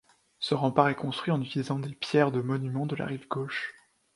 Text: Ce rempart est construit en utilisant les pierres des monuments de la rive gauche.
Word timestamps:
Ce 0.39 0.55
rempart 0.55 0.89
est 0.89 0.95
construit 0.95 1.31
en 1.31 1.39
utilisant 1.43 1.77
les 1.77 1.93
pierres 1.93 2.31
des 2.31 2.41
monuments 2.41 2.87
de 2.87 2.95
la 2.95 3.05
rive 3.05 3.27
gauche. 3.27 3.71